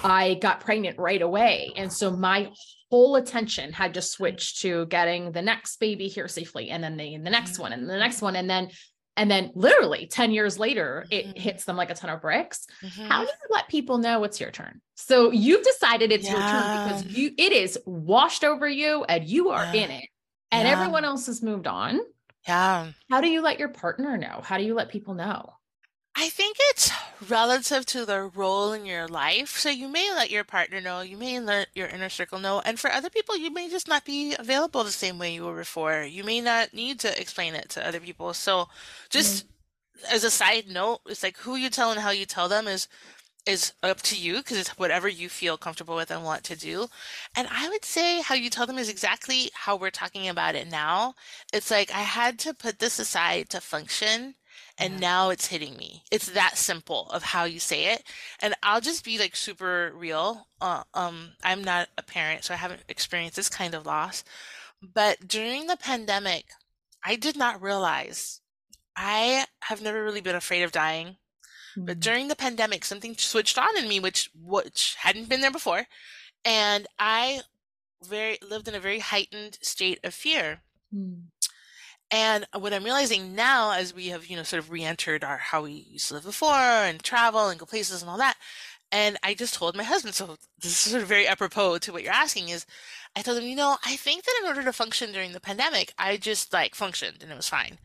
[0.04, 1.72] I got pregnant right away.
[1.76, 2.52] And so my
[2.92, 7.18] whole attention had to switch to getting the next baby here safely and then the,
[7.18, 8.36] the next one and the next one.
[8.36, 8.70] And then
[9.18, 11.38] and then literally 10 years later it Mhm.
[11.38, 13.08] hits them like a ton of bricks Mhm.
[13.08, 16.88] how do you let people know it's your turn so you've decided it's your turn
[16.88, 19.84] because you it is washed over you and you are Yeah.
[19.84, 20.10] in it
[20.52, 20.74] and Yeah.
[20.74, 22.00] everyone else has moved on
[22.48, 22.92] yeah.
[23.10, 25.55] how do you let your partner know how do you let people know
[26.18, 26.92] I think it's
[27.28, 29.58] relative to the role in your life.
[29.58, 32.80] So you may let your partner know, you may let your inner circle know, and
[32.80, 36.04] for other people, you may just not be available the same way you were before.
[36.04, 38.34] You may not need to explain it to other people.
[38.34, 38.68] So mm.
[39.10, 39.46] just
[40.10, 42.88] as a side note, it's like who you tell and how you tell them is
[43.46, 46.88] is up to you because it's whatever you feel comfortable with and want to do.
[47.36, 50.68] And I would say how you tell them is exactly how we're talking about it
[50.68, 51.14] now.
[51.54, 54.34] It's like I had to put this aside to function
[54.78, 55.00] and Yeah.
[55.00, 56.04] now it's hitting me.
[56.12, 58.04] It's that simple of how you say it.
[58.42, 60.48] And I'll just be like super real.
[60.62, 64.24] Uh, um, I'm not a parent, so I haven't experienced this kind of loss.
[64.82, 66.46] But during the pandemic,
[67.04, 68.42] I did not realize
[68.96, 71.18] I have never really been afraid of dying.
[71.78, 72.02] But Mm.
[72.02, 75.88] during the pandemic, something switched on in me, which which hadn't been there before,
[76.46, 77.42] and I
[78.02, 80.62] very lived in a very heightened state of fear.
[80.94, 81.32] Mm.
[82.12, 85.64] And what I'm realizing now, as we have, you know, sort of re-entered our how
[85.64, 88.38] we used to live before and travel and go places and all that,
[88.92, 92.04] and I just told my husband, so this is sort of very apropos to what
[92.04, 92.66] you're asking, is
[93.16, 95.94] I told him, you know, I think that in order to function during the pandemic,
[95.98, 97.80] I just like functioned and it was fine.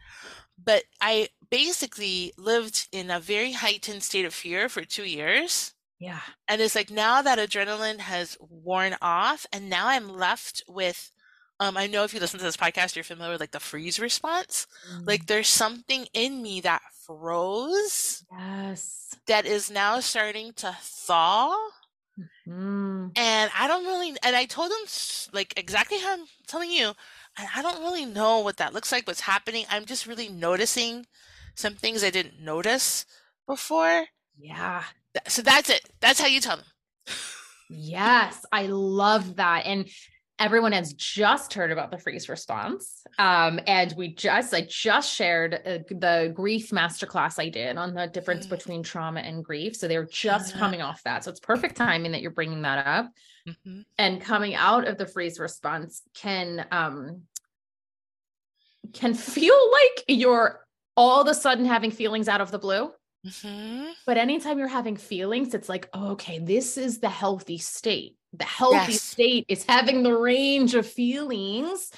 [0.63, 5.73] But I basically lived in a very heightened state of fear for two years.
[5.99, 11.11] yeah And it's like now that adrenaline has worn off, and now I'm left with,
[11.61, 14.01] um, I know if you listen to this podcast, you're familiar with like the freeze
[14.01, 14.67] response.
[15.07, 21.55] Like there's something in me that froze yes that is now starting to thaw.
[22.49, 23.13] Mm.
[23.17, 26.93] And I don't really, and I told him s- like exactly how I'm telling you,
[27.39, 29.67] and I don't really know what that looks like, what's happening.
[29.71, 31.07] I'm just really noticing
[31.55, 33.07] some things I didn't notice
[33.47, 34.07] before.
[34.39, 34.85] yeah
[35.29, 35.83] So that's it.
[36.01, 36.67] That's how you tell them.
[37.69, 39.65] Yes, I love that.
[39.67, 39.89] And
[40.41, 43.05] everyone has just heard about the freeze response.
[43.19, 48.07] Um, and we just, I just shared uh, the grief masterclass I did on the
[48.07, 49.77] difference between trauma and grief.
[49.77, 51.25] So they're just coming off that.
[51.25, 53.13] So it's perfect timing that you're bringing that up.
[53.47, 53.85] Mhm.
[53.99, 57.23] And coming out of the freeze response can, um,
[58.95, 62.91] can feel like you're all of a sudden having feelings out of the blue.
[63.27, 63.93] Mhm.
[64.07, 68.17] But anytime you're having feelings, it's like, oh, okay, this is the healthy state.
[68.33, 69.03] The healthy Yes.
[69.03, 71.91] state is having the range of feelings.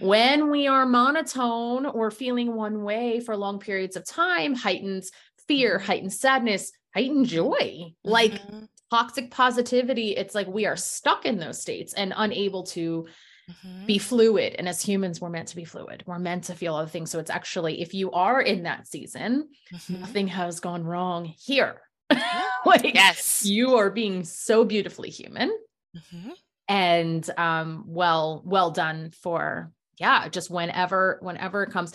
[0.00, 0.06] Mhm.
[0.06, 5.10] When we are monotone or feeling one way for long periods of time, heightens
[5.48, 5.82] fear, Mhm.
[5.82, 8.68] heightened sadness, heightened joy, like Mhm.
[8.90, 10.16] toxic positivity.
[10.16, 13.06] It's like we are stuck in those states and unable to
[13.48, 13.86] Mhm.
[13.86, 14.54] be fluid.
[14.58, 16.04] And as humans, we're meant to be fluid.
[16.06, 17.10] We're meant to feel other things.
[17.10, 20.00] So it's actually, if you are in that season, Mhm.
[20.00, 21.80] nothing has gone wrong here.
[22.66, 23.44] like Yes.
[23.46, 25.50] you are being so beautifully human
[25.96, 26.32] Mhm.
[26.68, 31.92] and um well well done for yeah just whenever whenever it comes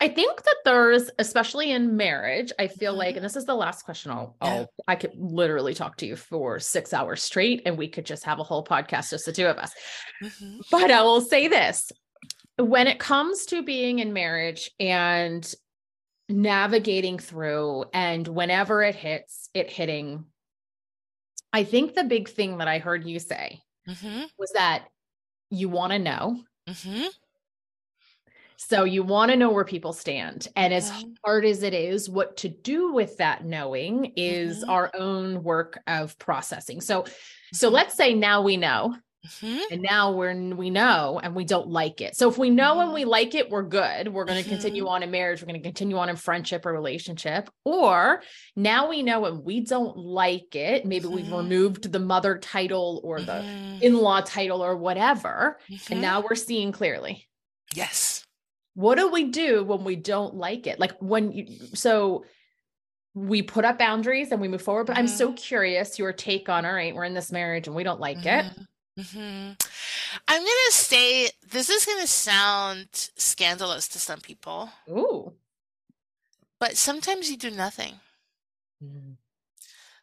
[0.00, 3.18] i think that there's especially in marriage i feel like Mhm.
[3.18, 4.36] and this is the last question i'll.
[4.40, 8.24] I'll i could literally talk to you for six hours straight and we could just
[8.24, 9.72] have a whole podcast just the two of us
[10.22, 10.60] Mhm.
[10.70, 11.92] but I will say this
[12.58, 15.50] when it comes to being in marriage and
[16.28, 20.26] navigating through, and whenever it hits, it hitting,
[21.52, 24.30] I think the big thing that I heard you say Mhm.
[24.38, 24.88] was that
[25.50, 26.44] you want to know.
[26.68, 27.10] Mhm.
[28.56, 30.48] So you want to know where people stand.
[30.54, 30.92] And as
[31.24, 34.68] hard as it is, what to do with that knowing is Mhm.
[34.68, 36.80] our own work of processing.
[36.80, 37.06] So
[37.52, 37.72] so Mhm.
[37.72, 39.60] let's say now we know Mhm.
[39.70, 42.16] and now we're we know and we don't like it.
[42.16, 42.94] So if we know and Mhm.
[42.94, 44.08] we like it we're good.
[44.08, 45.42] We're going to continue on in marriage.
[45.42, 47.50] We're going to continue on in friendship or relationship.
[47.64, 48.22] Or
[48.56, 50.86] now we know and we don't like it.
[50.86, 51.36] Maybe we've Mhm.
[51.38, 53.82] removed the mother title or the Mhm.
[53.82, 55.58] in-law title or whatever
[55.90, 57.26] and now we're seeing clearly.
[57.74, 58.24] Yes.
[58.74, 60.78] what do we do when we don't like it?
[60.78, 62.24] Like when you so
[63.14, 66.64] we put up boundaries and we move forward but i'm so curious your take on
[66.64, 68.46] all right we're in this marriage and we don't like it
[69.02, 69.50] hmm
[70.28, 75.32] I'm gonna say this is gonna sound scandalous to some people, ooh
[76.58, 77.94] but sometimes you do nothing.
[78.82, 79.12] Hmm.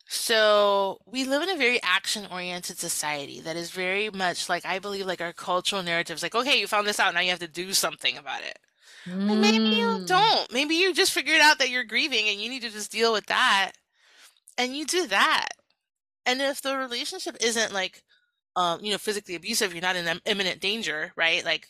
[0.10, 5.06] So we live in a very action-oriented society that is very much like I believe
[5.06, 7.74] like our cultural narratives like, okay, you found this out, now you have to do
[7.74, 8.58] something about it.
[9.06, 10.08] Well, maybe you Mm.
[10.08, 10.52] don't.
[10.54, 13.26] Maybe you just figured out that you're grieving and you need to just deal with
[13.28, 13.74] that.
[14.58, 15.50] And you do that.
[16.26, 18.04] And if the relationship isn't like,
[18.58, 21.46] um, you know, physically abusive, you're not in imminent danger, right?
[21.46, 21.68] Like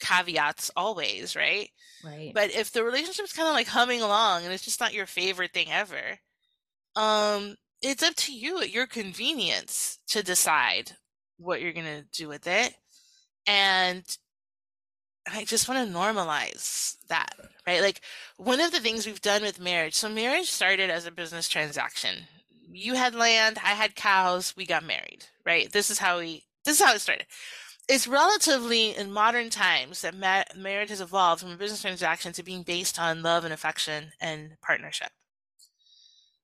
[0.00, 1.68] caveats always, right?
[2.02, 2.32] Right.
[2.34, 5.52] But if the relationship's kind of like humming along and it's just not your favorite
[5.52, 6.18] thing ever,
[6.96, 10.92] um, it's up to you at your convenience to decide
[11.36, 12.74] what you're gonna do with it.
[13.46, 14.02] And
[15.30, 17.34] I just want to normalize that,
[17.66, 17.82] right?
[17.82, 18.00] Like
[18.38, 19.94] one of the things we've done with marriage.
[19.94, 22.24] So marriage started as a business transaction.
[22.72, 25.70] You had land, I had cows, we got married, right?
[25.70, 27.26] This is how we this is how it started.
[27.88, 32.42] It's relatively in modern times that ma- marriage has evolved from a business transaction to
[32.42, 35.10] being based on love and affection and partnership.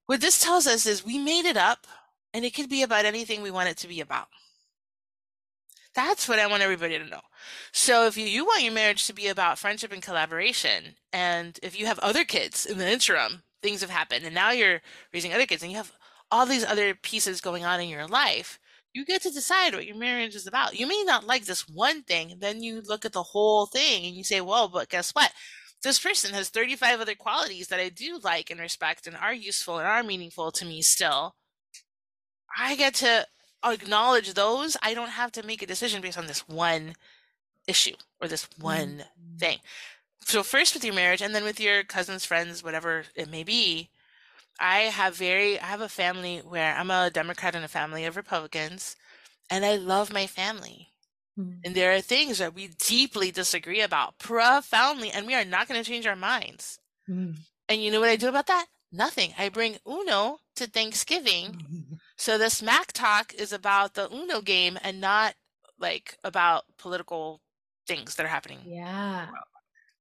[0.06, 1.86] What this tells us is we made it up
[2.34, 4.26] and it could be about anything we want it to be about.
[5.94, 7.22] That's what I want everybody to know.
[7.72, 11.78] So if you, you want your marriage to be about friendship and collaboration, and if
[11.78, 14.82] you have other kids in the interim, things have happened, and now you're
[15.14, 15.92] raising other kids and you have
[16.30, 18.58] all these other pieces going on in your life,
[18.92, 20.78] you get to decide what your marriage is about.
[20.78, 24.14] You may not like this one thing, then you look at the whole thing and
[24.14, 25.32] you say, well, but guess what?
[25.82, 29.78] This person has 35 other qualities that I do like and respect and are useful
[29.78, 31.34] and are meaningful to me still.
[32.58, 33.26] I get to
[33.62, 36.94] acknowledge those, I don't have to make a decision based on this one
[37.66, 39.36] issue or this one mm-hmm.
[39.38, 39.58] thing.
[40.20, 43.90] So first with your marriage and then with your cousins, friends, whatever it may be,
[44.58, 48.16] I have very I have a family where I'm a Democrat in a family of
[48.16, 48.96] Republicans
[49.50, 50.88] and I love my family.
[51.38, 51.58] Mm-hmm.
[51.64, 55.82] And there are things that we deeply disagree about profoundly and we are not going
[55.82, 56.78] to change our minds.
[57.08, 57.32] Mm-hmm.
[57.68, 58.66] And you know what I do about that?
[58.92, 59.34] Nothing.
[59.38, 65.00] I bring Uno to Thanksgiving So the smack talk is about the Uno game and
[65.00, 65.34] not
[65.78, 67.40] like about political
[67.86, 68.60] things that are happening.
[68.64, 69.28] Yeah.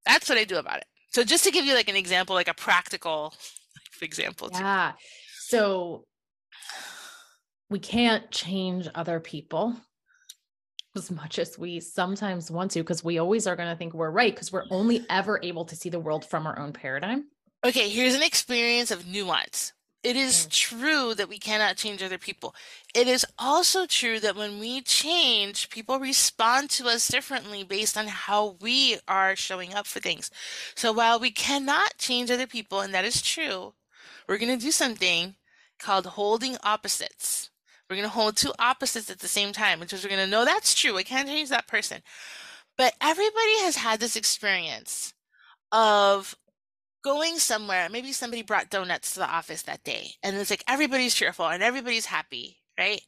[0.05, 0.85] That's what I do about it.
[1.11, 3.33] So just to give you like an example, like a practical
[4.03, 4.49] example.
[4.51, 4.91] Yeah.
[4.91, 4.97] Too.
[5.47, 6.05] So
[7.69, 9.75] we can't change other people
[10.95, 14.11] as much as we sometimes want to because we always are going to think we're
[14.11, 17.25] right because we're only ever able to see the world from our own paradigm.
[17.65, 19.73] Okay, here's an experience of nuance.
[20.03, 20.49] It is mm.
[20.51, 22.53] true that we cannot change other people.
[22.93, 28.05] It is also true that when we change, people respond to us differently based on
[28.05, 30.29] how we are showing up for things.
[30.75, 33.73] So while we cannot change other people, and that is true,
[34.27, 35.35] we're going to do something
[35.79, 37.49] called holding opposites.
[37.89, 40.27] We're going to hold two opposites at the same time, which is we're going to
[40.29, 40.97] know that's true.
[40.97, 42.01] I can't change that person.
[42.77, 45.13] But everybody has had this experience
[45.71, 46.35] of
[47.03, 51.13] going somewhere, maybe somebody brought donuts to the office that day and it's like everybody's
[51.13, 53.01] cheerful and everybody's happy, right?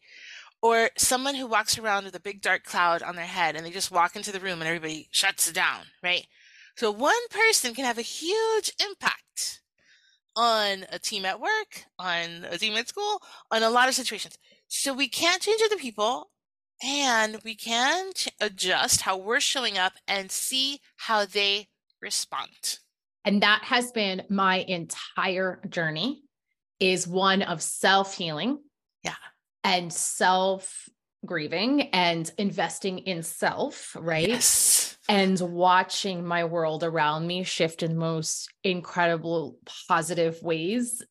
[0.62, 3.72] Or someone who walks around with a big dark cloud on their head and they
[3.72, 6.28] just walk into the room and everybody shuts down, right?
[6.76, 9.24] So one person can have a huge impact
[10.38, 13.22] on a team at work, on a team at school,
[13.52, 14.38] on a lot of situations.
[14.68, 16.30] So we can't change other people
[16.84, 21.68] and we can ch- adjust how we're showing up and see how they
[22.02, 22.80] respond.
[23.26, 26.22] And that has been my entire journey
[26.80, 28.60] is one of self-healing.
[29.04, 29.16] Yeah.
[29.64, 30.88] And self
[31.26, 34.28] grieving and investing in self, right?
[34.28, 34.87] Yes.
[35.10, 41.02] And watching my world around me shift in the most incredible positive ways.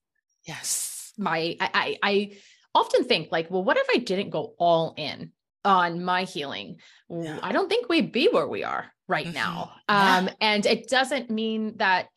[0.45, 1.13] Yes.
[1.17, 2.33] My I I, I
[2.75, 5.33] often think like, well, what if I didn't go all in
[5.65, 6.77] on my healing?
[7.09, 7.39] Yeah.
[7.43, 9.35] I don't think we'd be where we are right mm-hmm.
[9.35, 9.73] now.
[9.89, 10.17] Yeah.
[10.19, 12.09] Um, and it doesn't mean that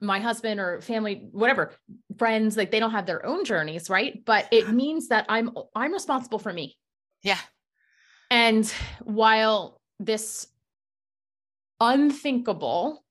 [0.00, 1.72] my husband or family, whatever,
[2.18, 4.24] friends, like they don't have their own journeys, right?
[4.24, 6.76] But it means that I'm I'm responsible for me.
[7.22, 7.38] Yeah.
[8.30, 8.66] And
[9.02, 10.46] while this
[11.82, 13.04] unthinkable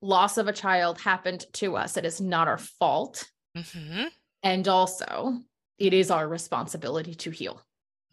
[0.00, 3.28] loss of a child happened to us, it is not our fault.
[3.56, 4.04] Mm-hmm.
[4.42, 5.40] And also,
[5.78, 7.60] it is our responsibility to heal.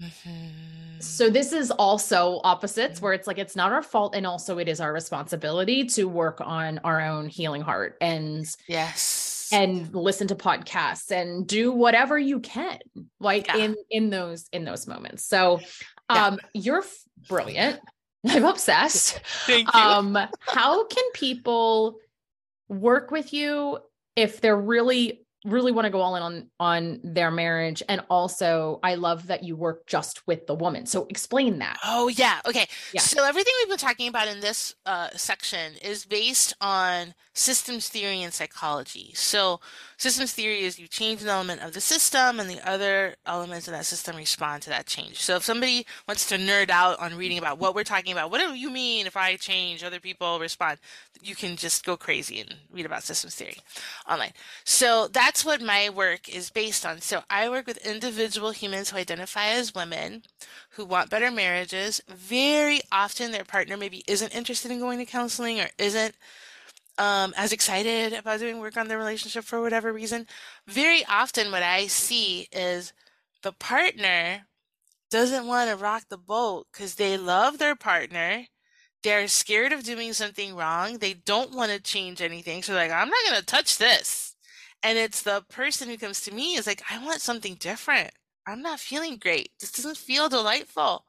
[0.01, 0.99] Mm-hmm.
[0.99, 4.67] So this is also opposites where it's like it's not our fault and also it
[4.67, 10.35] is our responsibility to work on our own healing heart and yes and listen to
[10.35, 12.79] podcasts and do whatever you can
[13.19, 13.57] like yeah.
[13.57, 15.25] in in those in those moments.
[15.25, 15.59] So
[16.09, 16.61] um yeah.
[16.61, 16.83] you're
[17.29, 17.79] brilliant.
[18.29, 19.19] I'm obsessed.
[19.45, 19.79] Thank you.
[19.79, 21.97] Um how can people
[22.67, 23.79] work with you
[24.15, 28.79] if they're really really want to go all in on on their marriage and also
[28.83, 31.77] i love that you work just with the woman so explain that.
[31.83, 32.67] Oh yeah okay.
[32.93, 33.01] Yeah.
[33.01, 38.23] so everything we've been talking about in this uh, section is based on systems theory
[38.23, 39.11] and psychology.
[39.13, 39.59] So
[39.97, 43.73] systems theory is you change an element of the system and the other elements of
[43.73, 45.21] that system respond to that change.
[45.21, 48.39] So if somebody wants to nerd out on reading about what we're talking about what
[48.39, 50.79] do you mean if i change other people respond?
[51.21, 53.57] You can just go crazy and read about systems theory
[54.09, 54.31] online.
[54.63, 57.01] So that's that's what my work is based on.
[57.01, 60.23] So I work with individual humans who identify as women
[60.69, 61.99] who want better marriages.
[62.07, 66.15] Very often their partner maybe isn't interested in going to counseling or isn't
[66.97, 70.25] um, as excited about doing work on their relationship for whatever reason.
[70.67, 72.93] Very often what I see is
[73.43, 74.45] the partner
[75.11, 78.45] doesn't want to rock the boat because they love their partner
[79.03, 80.97] they're scared of doing something wrong.
[80.97, 82.63] They don't want to change anything.
[82.63, 84.34] So like, I'm not going to touch this.
[84.85, 88.11] And it's the person who comes to me is like, I want something different.
[88.47, 89.49] I'm not feeling great.
[89.59, 91.05] This doesn't feel delightful.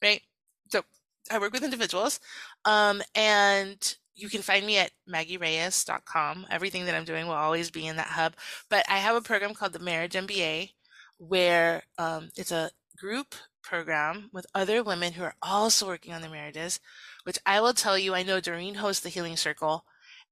[0.00, 0.22] Right.
[0.68, 0.82] So
[1.30, 2.20] I work with individuals.
[2.64, 6.46] Um, and you can find me at maggiereyes.com.
[6.50, 8.34] Everything that I'm doing will always be in that hub.
[8.70, 10.70] But I have a program called the Marriage MBA
[11.18, 16.30] where um, it's a group program with other women who are also working on their
[16.30, 16.78] marriages
[17.26, 19.84] which I will tell you, I know Doreen hosts the Healing Circle,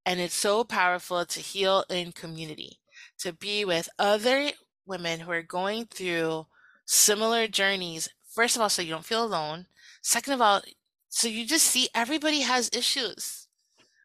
[0.06, 2.78] and it's so powerful to heal in community,
[3.24, 4.50] to be with other
[4.86, 6.46] women who are going through
[6.84, 8.10] similar journeys.
[8.28, 9.66] First of all, so you don't feel alone.
[10.02, 10.60] Second of all,
[11.08, 13.48] so you just see everybody has issues.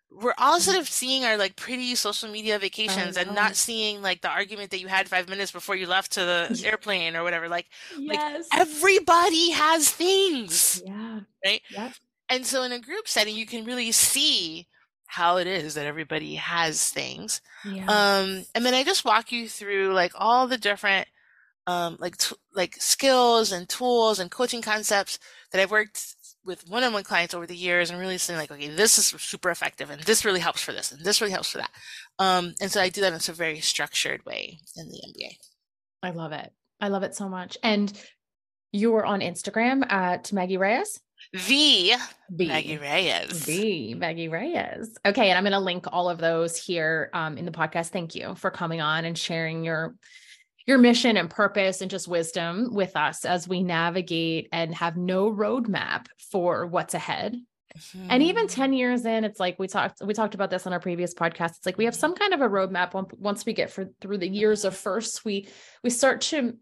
[0.09, 4.21] We're all sort of seeing our like pretty social media vacations and not seeing like
[4.21, 7.49] the argument that you had five minutes before you left to the airplane or whatever.
[7.49, 7.67] Like,
[7.97, 8.47] yes.
[8.51, 10.81] like everybody has things.
[10.85, 11.19] Yeah.
[11.45, 11.61] Right.
[11.71, 11.93] Yep.
[12.29, 14.67] And so in a group setting, you can really see
[15.09, 17.41] how it is that everybody has things.
[17.65, 17.85] Yeah.
[17.85, 21.07] Um, and then I just walk you through like all the different
[21.65, 25.17] um, like t- like skills and tools and coaching concepts
[25.51, 28.99] that I've worked with one-on-one clients over the years and really saying like, okay, this
[28.99, 31.71] is super effective and this really helps for this and this really helps for that.
[32.19, 35.37] Um, and so I do that in a very structured way in the MBA.
[36.03, 36.53] I love it.
[36.79, 37.57] I love it so much.
[37.63, 37.91] And
[38.71, 40.99] you were on Instagram at Maggie Reyes.
[41.33, 41.93] The
[42.29, 43.45] Maggie Reyes.
[43.45, 44.97] V Maggie Reyes.
[45.05, 45.29] Okay.
[45.29, 47.89] And I'm going to link all of those here um, in the podcast.
[47.89, 49.95] Thank you for coming on and sharing your
[50.65, 55.31] your mission and purpose and just wisdom with us as we navigate and have no
[55.31, 57.35] roadmap for what's ahead.
[57.75, 58.07] Mm-hmm.
[58.09, 58.61] And even mm-hmm.
[58.61, 61.57] 10 years in, it's like we talked, we talked about this on our previous podcast.
[61.57, 64.27] It's like we have some kind of a roadmap once we get for, through the
[64.27, 65.47] years of first, we,
[65.83, 66.55] we start to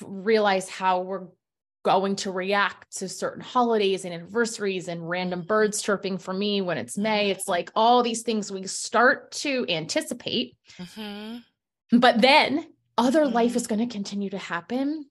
[0.00, 1.26] realize how we're
[1.84, 6.78] going to react to certain holidays and anniversaries and random birds chirping for me when
[6.78, 7.30] it's May.
[7.30, 10.56] It's like all these things we start to anticipate.
[10.78, 11.98] Mm-hmm.
[11.98, 12.66] But then
[12.96, 13.34] other mm-hmm.
[13.34, 15.06] life is going to continue to happen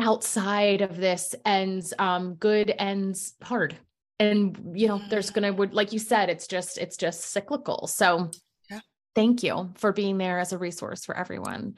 [0.00, 3.76] outside of this ends um good ends hard
[4.20, 5.40] and you know there's mm-hmm.
[5.40, 8.30] gonna would like you said it's just it's just cyclical so
[8.70, 8.78] yeah.
[9.16, 11.74] thank you for being there as a resource for everyone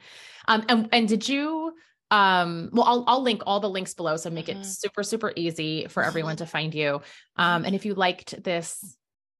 [0.47, 1.73] um and and did you
[2.11, 4.61] um well I'll I'll link all the links below so make mm-hmm.
[4.61, 7.01] it super super easy for everyone to find you
[7.37, 8.97] um and if you liked this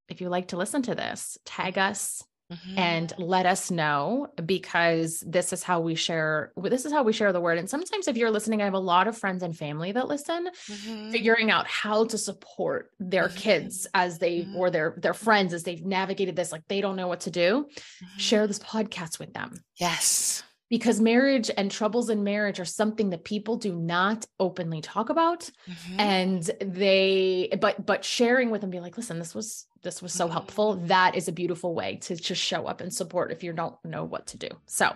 [0.10, 2.78] if you like to listen to this tag us mm-hmm.
[2.78, 7.34] and let us know because this is how we share this is how we share
[7.34, 9.92] the word and sometimes if you're listening I have a lot of friends and family
[9.92, 11.12] that listen mm-hmm.
[11.12, 13.38] figuring out how to support their mm-hmm.
[13.38, 14.56] kids as they mm-hmm.
[14.56, 17.68] or their their friends as they've navigated this like they don't know what to do
[17.70, 18.18] mm-hmm.
[18.18, 23.26] share this podcast with them yes because marriage and troubles in marriage are something that
[23.26, 25.52] people do not openly talk about.
[25.70, 26.00] Mm-hmm.
[26.00, 30.26] and they but but sharing with them be like listen this was this was so
[30.26, 30.34] mm-hmm.
[30.34, 30.76] helpful.
[30.86, 34.04] That is a beautiful way to just show up and support if you don't know
[34.04, 34.48] what to do.
[34.66, 34.96] So